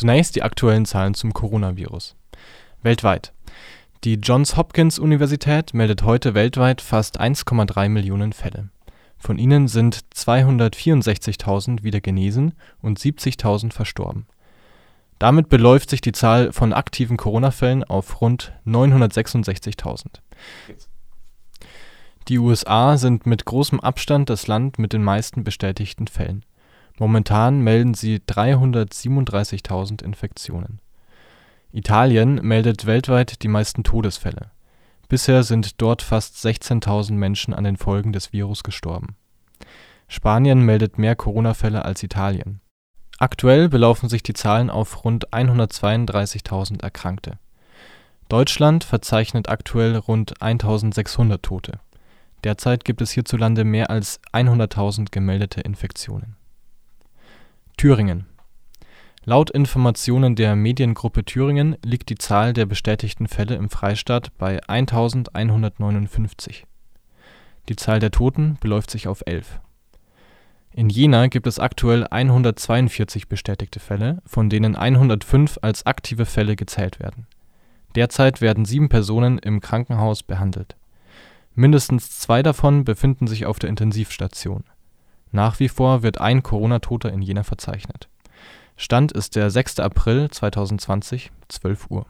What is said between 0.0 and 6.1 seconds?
Zunächst die aktuellen Zahlen zum Coronavirus. Weltweit: Die Johns-Hopkins-Universität meldet